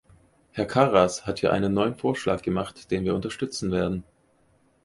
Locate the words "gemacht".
2.41-2.89